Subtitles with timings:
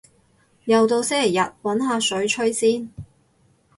[0.65, 2.89] 又到星期日，搵下水吹先